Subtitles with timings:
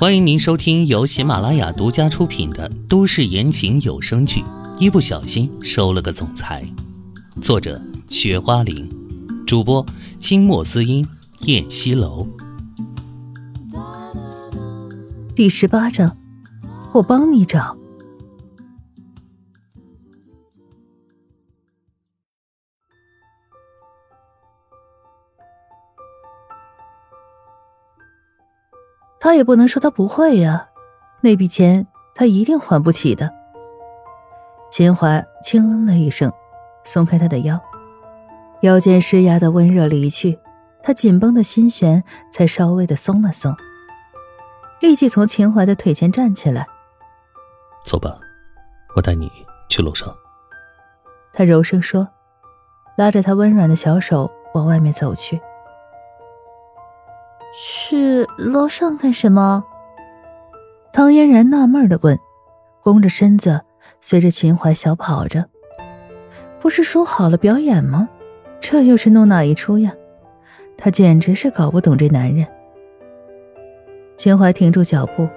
[0.00, 4.42] 欢迎您收听由喜马拉雅独家出品的都市言情有声剧
[4.78, 6.64] 《一不小心收了个总裁》，
[7.42, 8.88] 作者：雪花玲，
[9.44, 9.84] 主播：
[10.20, 11.04] 清墨滋音、
[11.46, 12.28] 燕西楼。
[15.34, 16.16] 第十八章，
[16.92, 17.76] 我帮你找。
[29.20, 30.68] 他也不能说他不会呀，
[31.20, 33.32] 那笔钱他一定还不起的。
[34.70, 36.32] 秦淮轻嗯了一声，
[36.84, 37.58] 松开他的腰，
[38.60, 40.38] 腰间施压的温热离去，
[40.82, 43.56] 他紧绷的心弦才稍微的松了松，
[44.80, 46.66] 立即从秦淮的腿前站起来，
[47.84, 48.18] 走吧，
[48.94, 49.30] 我带你
[49.68, 50.14] 去楼上。
[51.32, 52.08] 他柔声说，
[52.96, 55.40] 拉着他温软的小手往外面走去。
[57.52, 59.64] 去楼上干什么？
[60.92, 62.18] 唐嫣然纳闷的问，
[62.82, 63.62] 弓着身子
[64.00, 65.46] 随着秦淮小跑着。
[66.60, 68.08] 不是说好了表演吗？
[68.60, 69.92] 这又是弄哪一出呀？
[70.76, 72.46] 他简直是搞不懂这男人。
[74.16, 75.28] 秦淮停住脚步，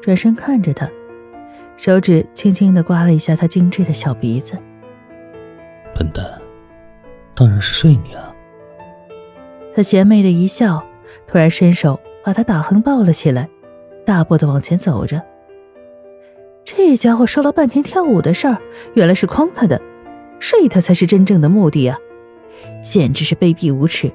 [0.00, 0.88] 转身看着他，
[1.76, 4.56] 手指轻轻的刮了一下他精致的小鼻子。
[5.94, 6.24] 笨蛋，
[7.34, 8.32] 当然是睡你啊！
[9.74, 10.82] 他邪魅的一笑。
[11.26, 13.48] 突然伸手把他打横抱了起来，
[14.04, 15.22] 大步的往前走着。
[16.64, 18.58] 这家伙说了半天跳舞的事儿，
[18.94, 19.80] 原来是诓他的，
[20.38, 21.96] 睡他才是真正的目的啊！
[22.82, 24.12] 简直是卑鄙无耻！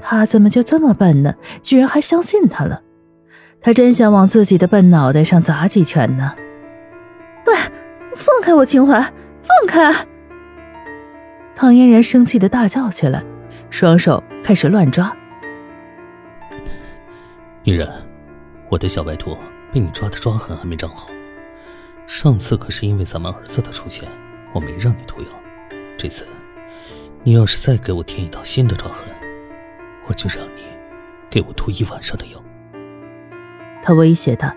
[0.00, 1.34] 他怎么就这么笨呢？
[1.60, 2.82] 居然还相信他了？
[3.60, 6.36] 他真想往自己的笨脑袋上砸几拳呢！
[7.46, 7.54] 喂，
[8.14, 10.06] 放开我，秦淮，放开！
[11.56, 13.24] 唐嫣然生气的大叫起来，
[13.68, 15.12] 双手开始乱抓。
[17.68, 17.86] 女人，
[18.70, 19.36] 我的小白兔
[19.70, 21.06] 被你抓的抓痕还没长好。
[22.06, 24.08] 上次可是因为咱们儿子的出现，
[24.54, 25.28] 我没让你涂药。
[25.98, 26.24] 这次，
[27.22, 29.06] 你要是再给我添一道新的抓痕，
[30.06, 30.62] 我就让你
[31.28, 32.42] 给我涂一晚上的药。
[33.82, 34.56] 他威胁他。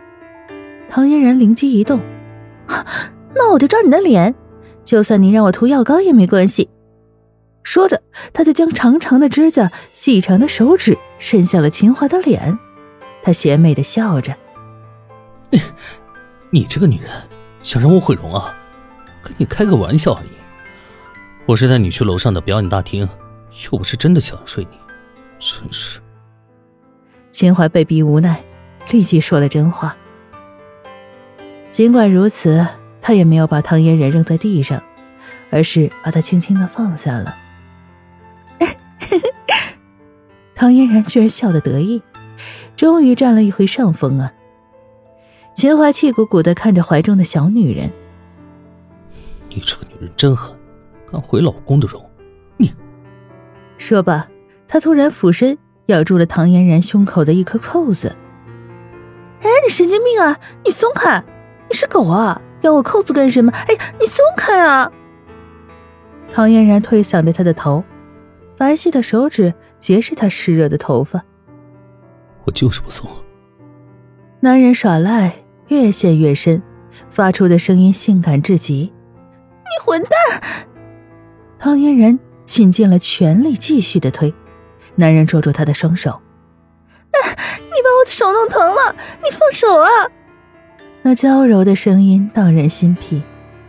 [0.89, 1.99] 唐嫣然灵机一动，
[3.35, 4.33] 那我就抓你的脸，
[4.85, 6.69] 就算你让我涂药膏也没关系。
[7.61, 8.01] 说着，
[8.31, 12.57] 他就将长长的指甲、细长的手指伸向了秦淮的脸。
[13.23, 14.35] 他邪魅的笑着
[16.49, 17.11] ：“你这个女人，
[17.61, 18.55] 想让我毁容啊？
[19.21, 20.29] 跟你开个玩笑而已。
[21.45, 23.07] 我是带你去楼上的表演大厅，
[23.65, 24.77] 又不是真的想睡你。
[25.39, 25.99] 真是。”
[27.31, 28.43] 秦淮被逼无奈，
[28.89, 29.95] 立即说了真话。
[31.71, 32.67] 尽管如此，
[33.01, 34.83] 他也没有把唐嫣然扔在地上，
[35.49, 37.37] 而是把她轻轻的放下了。
[40.53, 42.01] 唐嫣然居然笑得得意。
[42.81, 44.33] 终于占了一回上风啊！
[45.53, 47.91] 秦淮气鼓鼓的看着怀中的小女人，
[49.49, 50.55] 你这个女人真狠，
[51.11, 52.03] 敢毁老公的容！
[52.57, 52.73] 你
[53.77, 54.27] 说吧，
[54.67, 58.15] 他突然俯身咬住了唐嫣然胸口的一颗扣子。
[59.41, 60.39] 哎，你神经病啊！
[60.65, 61.23] 你松开！
[61.69, 62.41] 你是狗啊？
[62.61, 63.51] 咬我扣子干什么？
[63.51, 64.91] 哎，你松开啊！
[66.31, 67.83] 唐嫣然推搡着他的头，
[68.57, 71.23] 白皙的手指结实他湿热的头发。
[72.45, 73.09] 我就是不松。
[74.39, 75.33] 男人耍赖
[75.67, 76.61] 越陷越深，
[77.09, 78.93] 发出的声音性感至极。
[79.63, 80.67] 你混蛋！
[81.59, 84.33] 唐嫣然倾尽了全力继续的推，
[84.95, 86.09] 男人捉住她的双手。
[86.09, 87.17] 啊
[87.57, 89.89] 你把我的手弄疼了，你放手啊！
[91.03, 93.23] 那娇柔的声音荡人心脾，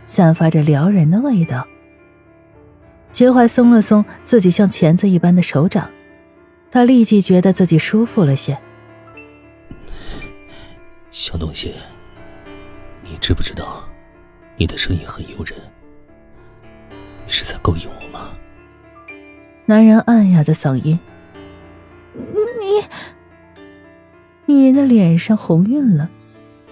[0.05, 1.67] 散发着撩人的味道。
[3.11, 5.89] 秦淮松了松自己像钳子一般的手掌。
[6.73, 8.57] 他立即觉得自己舒服了些。
[11.11, 11.75] 小东西，
[13.03, 13.87] 你知不知道，
[14.57, 15.55] 你的声音很诱人？
[16.89, 18.31] 你是在勾引我吗？
[19.67, 20.99] 男人暗哑的嗓音。
[22.15, 22.87] 你，
[24.51, 26.09] 女人的脸上红晕了。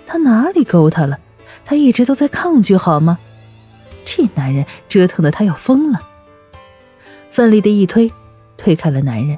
[0.08, 1.20] 他哪里勾她了？
[1.64, 3.20] 他一直都在抗拒，好吗？
[4.04, 6.02] 这男人折腾的他要疯了。
[7.30, 8.12] 奋力的一推，
[8.58, 9.38] 推开了男人。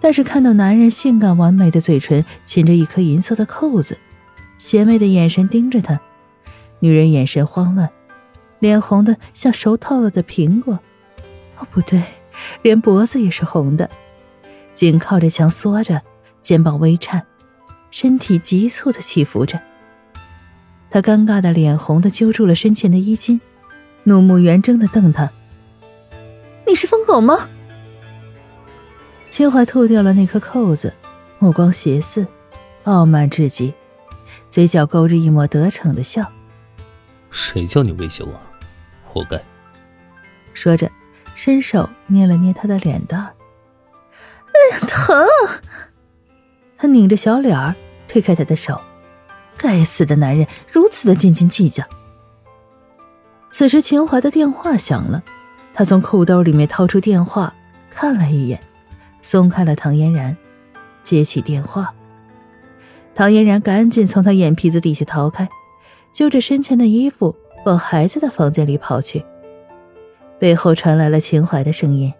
[0.00, 3.98] 但是看到男人性感完美的嘴唇噙着一颗银色的扣子，
[4.58, 6.00] 邪魅的眼神盯着她，
[6.80, 7.90] 女人眼神慌乱，
[8.58, 10.78] 脸红的像熟透了的苹果。
[11.58, 12.02] 哦，不对，
[12.62, 13.90] 连脖子也是红的，
[14.74, 16.02] 紧靠着墙缩着，
[16.42, 17.26] 肩膀微颤，
[17.90, 19.60] 身体急促的起伏着。
[20.90, 23.40] 他尴尬的脸红的揪住了身前的衣襟，
[24.04, 25.30] 怒目圆睁的瞪他
[26.66, 27.48] ：“你是疯狗吗？”
[29.36, 30.94] 秦淮吐掉了那颗扣子，
[31.38, 32.26] 目光斜视，
[32.84, 33.74] 傲慢至极，
[34.48, 36.32] 嘴角勾着一抹得逞的笑。
[37.30, 38.32] 谁叫你威胁我？
[39.04, 39.38] 活该！
[40.54, 40.90] 说着，
[41.34, 43.34] 伸手捏了捏他的脸蛋儿。
[44.46, 45.26] 哎呀，疼！
[46.78, 47.74] 他拧着小脸儿，
[48.08, 48.80] 推开他的手。
[49.58, 51.84] 该死的男人，如此的斤斤计较。
[53.50, 55.22] 此时，秦淮的电话响了，
[55.74, 57.54] 他从裤兜里面掏出电话，
[57.90, 58.58] 看了一眼，
[59.26, 60.36] 松开了唐嫣然，
[61.02, 61.92] 接起电话。
[63.12, 65.48] 唐嫣然赶紧从他眼皮子底下逃开，
[66.12, 67.34] 揪着身前的衣服
[67.64, 69.24] 往孩子的房间里跑去。
[70.38, 72.14] 背后传来了秦淮的声音：“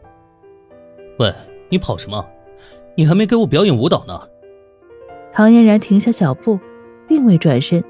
[1.21, 1.33] 喂，
[1.69, 2.27] 你跑什么？
[2.97, 4.23] 你还没给我表演舞蹈呢！”
[5.33, 6.59] 唐嫣然停下脚步，
[7.07, 7.85] 并未转身。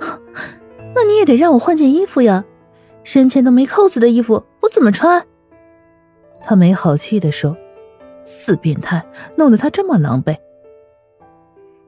[0.96, 2.46] 那你也得让我换件衣服呀，
[3.04, 5.26] 身前都没扣子的衣服我怎么穿？
[6.42, 7.58] 他没好气地说
[8.24, 9.04] ：“死变态，
[9.36, 10.36] 弄得他这么狼狈。”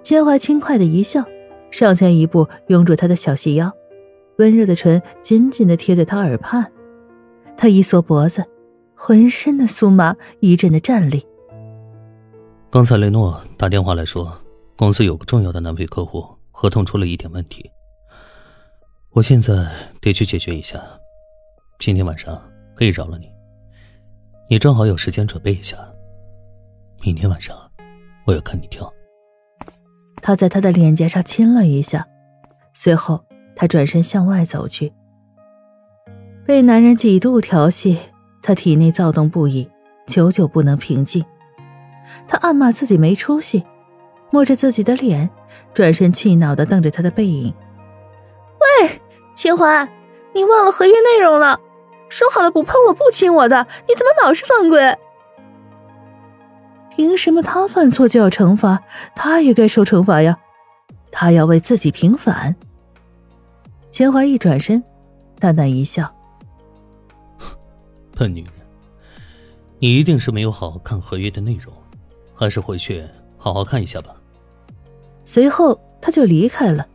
[0.02, 1.24] 千怀轻快的一笑，
[1.70, 3.72] 上前一步拥住他的小细腰，
[4.38, 6.70] 温热的唇紧紧地贴在他耳畔。
[7.56, 8.44] 他一缩脖子，
[8.94, 11.26] 浑身的酥麻一阵的颤栗。
[12.70, 14.36] 刚才雷诺打电话来说，
[14.76, 17.70] 公司有个重要的南非客户合同出了一点问题。
[19.12, 19.70] 我现在
[20.00, 20.82] 得去解决一下，
[21.78, 22.42] 今天晚上
[22.74, 23.28] 可以饶了你，
[24.50, 25.78] 你正好有时间准备一下。
[27.04, 27.54] 明天晚上
[28.24, 28.90] 我要看你跳。
[30.22, 32.06] 他在他的脸颊上亲了一下，
[32.72, 33.22] 随后
[33.54, 34.90] 他转身向外走去。
[36.46, 37.98] 被男人几度调戏，
[38.40, 39.70] 他体内躁动不已，
[40.06, 41.22] 久久不能平静。
[42.26, 43.66] 他暗骂自己没出息，
[44.30, 45.28] 摸着自己的脸，
[45.74, 47.52] 转身气恼的瞪着他的背影。
[48.80, 49.02] 喂！
[49.34, 49.86] 秦淮，
[50.32, 51.60] 你忘了合约内容了？
[52.08, 54.96] 说好了不碰我、不亲我的，你怎么老是犯规？
[56.96, 58.82] 凭什么他犯错就要惩罚？
[59.16, 60.38] 他也该受惩罚呀！
[61.10, 62.54] 他要为自己平反。
[63.90, 64.82] 秦淮一转身，
[65.38, 66.14] 淡淡一笑
[68.14, 68.52] ：“笨女人，
[69.78, 71.72] 你一定是没有好好看合约的内容，
[72.34, 73.04] 还是回去
[73.36, 74.14] 好好看一下吧。”
[75.24, 76.86] 随后他就离开了。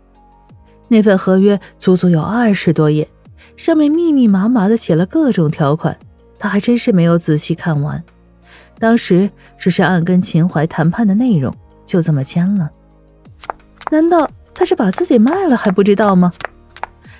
[0.88, 3.10] 那份合约足足有二十多页，
[3.58, 6.00] 上面密密麻麻的写了各种条款，
[6.38, 8.04] 他还真是没有仔细看完。
[8.80, 11.54] 当时只是按跟秦淮谈判的内容，
[11.86, 12.72] 就这么签了。
[13.92, 16.32] 难道他是把自己卖了还不知道吗？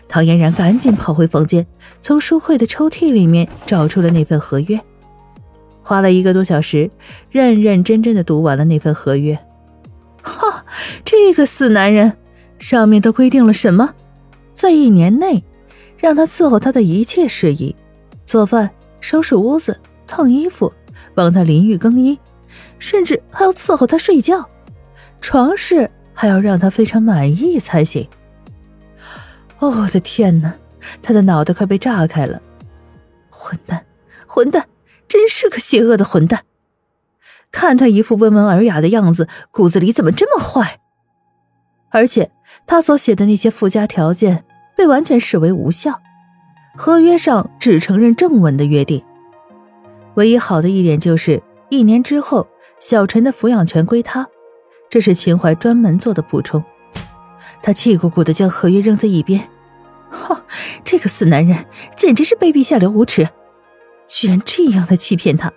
[0.08, 1.68] 唐嫣然赶紧跑回房间，
[2.02, 4.80] 从书柜的抽屉里面找出了那份合约，
[5.84, 6.90] 花了一个多小时，
[7.30, 9.38] 认认真真的读完了那份合约。
[10.24, 10.66] 哈，
[11.04, 12.18] 这个死男人！
[12.58, 13.94] 上面都规定了什么？
[14.52, 15.44] 在一年内，
[15.98, 17.76] 让他伺候他的一切事宜，
[18.26, 20.74] 做饭、收拾屋子、烫衣服，
[21.20, 22.18] 帮他淋浴更衣，
[22.80, 24.50] 甚至还要伺候他睡觉，
[25.20, 28.08] 床事还要让他非常满意才行。
[29.58, 30.56] 哦，我的天哪！
[31.02, 32.42] 他的脑袋快被炸开了！
[33.30, 33.86] 混蛋，
[34.26, 34.70] 混蛋，
[35.10, 36.46] 真是个邪恶的混蛋！
[37.52, 40.80] 看他一副温文尔雅的样子，骨子里怎么这么坏？
[41.90, 42.32] 而且。
[42.66, 44.46] 他所写的那些附加条件
[44.78, 46.02] 被完全视为无效，
[46.76, 49.04] 合约上只承认正文的约定。
[50.20, 52.46] 唯一好的一点就是一年之后，
[52.78, 54.28] 小陈的抚养权归他，
[54.90, 56.62] 这是秦淮专门做的补充。
[57.62, 59.50] 他气鼓鼓的将合约扔在一边，
[60.12, 60.44] 哈，
[60.84, 63.30] 这个死男人简直是卑鄙下流无耻，
[64.10, 65.54] 居然这样的欺骗他，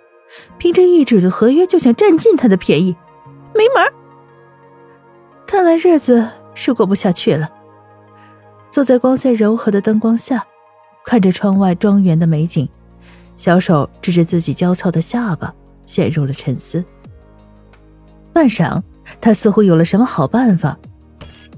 [0.57, 2.95] 凭着一纸的合约就想占尽他的便宜，
[3.53, 3.93] 没门！
[5.45, 6.29] 看来日子。
[6.55, 7.49] 是过不下去了。
[8.69, 10.45] 坐在光线柔和的灯光下，
[11.03, 12.69] 看着窗外庄园的美景，
[13.35, 15.53] 小手指着自己焦躁的下巴，
[15.85, 16.83] 陷入了沉思。
[18.31, 18.81] 半晌，
[19.19, 20.77] 他似乎有了什么好办法，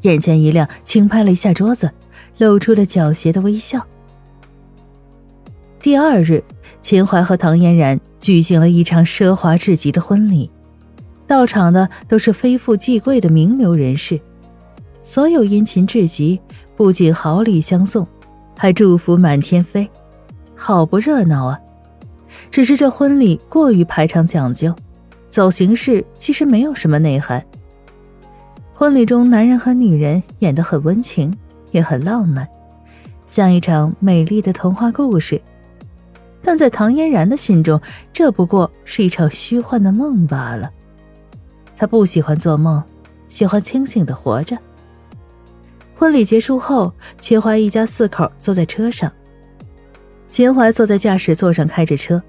[0.01, 1.91] 眼前一亮，轻拍了一下桌子，
[2.37, 3.85] 露出了狡黠的微笑。
[5.79, 6.43] 第二日，
[6.81, 10.49] 秦淮和唐嫣然举行了一场奢华至极的婚礼，
[11.27, 14.19] 到场的都是非富即贵的名流人士。
[15.03, 16.41] 所有殷勤至极，
[16.75, 18.07] 不仅好礼相送，
[18.57, 19.87] 还祝福满天飞，
[20.55, 21.59] 好不热闹啊！
[22.51, 24.75] 只是这婚礼过于排场讲究，
[25.27, 27.45] 走形式其实没有什么内涵。
[28.73, 31.35] 婚礼中，男人和女人演得很温情，
[31.71, 32.47] 也很浪漫，
[33.25, 35.41] 像一场美丽的童话故事。
[36.41, 37.79] 但在唐嫣然的心中，
[38.13, 40.69] 这不过是一场虚幻的梦罢了。
[41.75, 42.83] 她不喜欢做梦，
[43.27, 44.57] 喜欢清醒的活着。
[45.95, 49.11] 婚礼结束后，秦淮一家四口坐在车上。
[50.35, 52.21] 秦淮坐在驾驶座上开着车，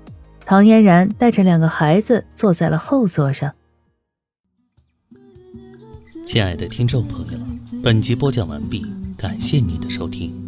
[0.45, 3.53] 唐嫣然带着两个孩子坐在了后座上。
[6.25, 7.39] 亲爱的听众朋友，
[7.83, 8.87] 本集播讲完毕，
[9.17, 10.46] 感谢您的收听。